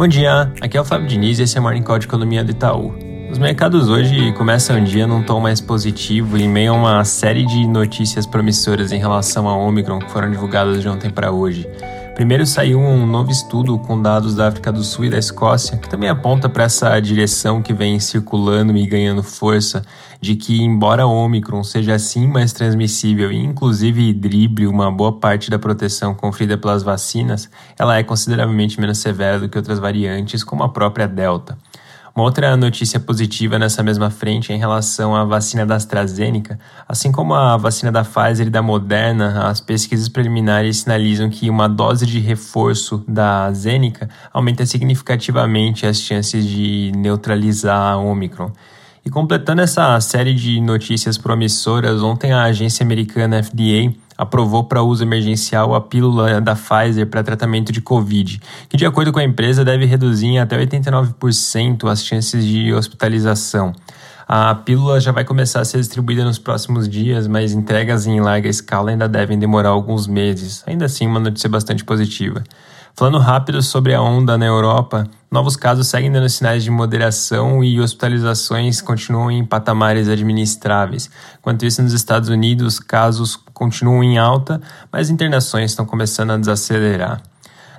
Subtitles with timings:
[0.00, 2.42] Bom dia, aqui é o Fábio Diniz e esse é o Morning Call de Economia
[2.42, 2.94] do Itaú.
[3.30, 7.44] Os mercados hoje começam o dia num tom mais positivo em meio a uma série
[7.44, 11.68] de notícias promissoras em relação ao Omicron que foram divulgadas de ontem para hoje.
[12.20, 15.88] Primeiro saiu um novo estudo com dados da África do Sul e da Escócia, que
[15.88, 19.82] também aponta para essa direção que vem circulando e ganhando força,
[20.20, 25.48] de que, embora o Omicron seja assim mais transmissível e inclusive drible uma boa parte
[25.48, 30.62] da proteção conferida pelas vacinas, ela é consideravelmente menos severa do que outras variantes, como
[30.62, 31.56] a própria Delta.
[32.14, 37.12] Uma outra notícia positiva nessa mesma frente é em relação à vacina da AstraZeneca, assim
[37.12, 42.04] como a vacina da Pfizer e da Moderna, as pesquisas preliminares sinalizam que uma dose
[42.04, 48.50] de reforço da AstraZeneca aumenta significativamente as chances de neutralizar a Omicron.
[49.04, 55.02] E completando essa série de notícias promissoras, ontem a agência americana FDA aprovou para uso
[55.02, 59.64] emergencial a pílula da Pfizer para tratamento de Covid, que, de acordo com a empresa,
[59.64, 63.72] deve reduzir em até 89% as chances de hospitalização.
[64.28, 68.48] A pílula já vai começar a ser distribuída nos próximos dias, mas entregas em larga
[68.48, 70.62] escala ainda devem demorar alguns meses.
[70.66, 72.44] Ainda assim, uma notícia bastante positiva.
[72.94, 77.80] Falando rápido sobre a onda na Europa, novos casos seguem dando sinais de moderação e
[77.80, 81.10] hospitalizações continuam em patamares administráveis.
[81.38, 84.60] Enquanto isso, nos Estados Unidos, casos continuam em alta,
[84.92, 87.22] mas internações estão começando a desacelerar.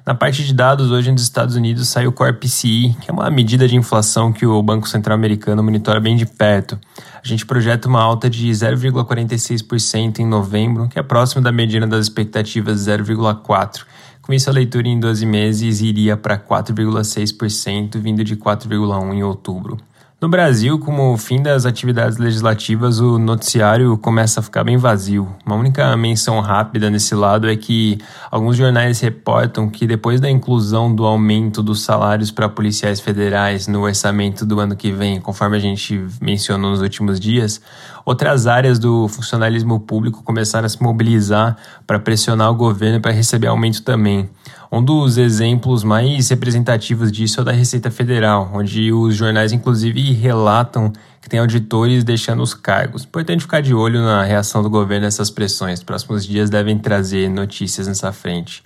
[0.04, 3.30] Na parte de dados, hoje nos Estados Unidos saiu o Core PCI, que é uma
[3.30, 6.80] medida de inflação que o Banco Central Americano monitora bem de perto.
[7.24, 12.08] A gente projeta uma alta de 0,46% em novembro, que é próximo da medida das
[12.08, 13.86] expectativas 0,4%.
[14.32, 19.76] Com isso, a leitura em 12 meses iria para 4,6%, vindo de 4,1% em outubro.
[20.22, 25.28] No Brasil, como o fim das atividades legislativas, o noticiário começa a ficar bem vazio.
[25.44, 27.98] Uma única menção rápida nesse lado é que
[28.30, 33.82] alguns jornais reportam que depois da inclusão do aumento dos salários para policiais federais no
[33.82, 37.60] orçamento do ano que vem, conforme a gente mencionou nos últimos dias,
[38.06, 41.58] outras áreas do funcionalismo público começaram a se mobilizar
[41.88, 44.30] para pressionar o governo para receber aumento também.
[44.74, 50.14] Um dos exemplos mais representativos disso é o da Receita Federal, onde os jornais inclusive
[50.14, 53.04] relatam que tem auditores deixando os cargos.
[53.04, 55.84] Importante ficar de olho na reação do governo a essas pressões.
[55.84, 58.64] Próximos dias devem trazer notícias nessa frente.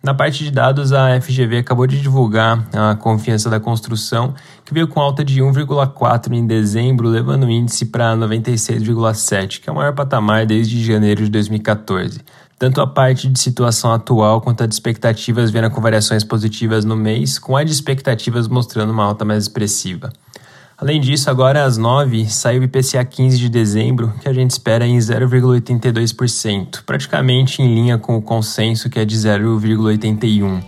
[0.00, 4.86] Na parte de dados, a FGV acabou de divulgar a confiança da construção, que veio
[4.86, 9.92] com alta de 1,4 em dezembro, levando o índice para 96,7, que é o maior
[9.92, 12.20] patamar desde janeiro de 2014.
[12.62, 16.94] Tanto a parte de situação atual quanto a de expectativas vieram com variações positivas no
[16.94, 20.12] mês, com a de expectativas mostrando uma alta mais expressiva.
[20.78, 24.86] Além disso, agora às 9 saiu o IPCA 15 de dezembro, que a gente espera
[24.86, 30.62] em 0,82%, praticamente em linha com o consenso que é de 0,81%.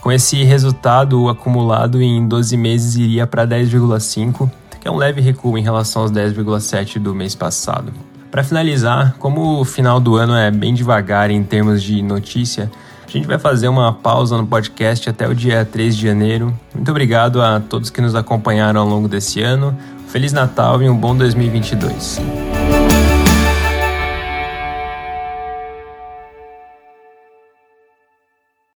[0.00, 4.48] Com esse resultado, o acumulado em 12 meses iria para 10,5%,
[4.80, 7.92] que é um leve recuo em relação aos 10,7% do mês passado.
[8.34, 12.68] Para finalizar, como o final do ano é bem devagar em termos de notícia,
[13.06, 16.52] a gente vai fazer uma pausa no podcast até o dia 3 de janeiro.
[16.74, 19.72] Muito obrigado a todos que nos acompanharam ao longo desse ano.
[20.08, 22.20] Feliz Natal e um bom 2022.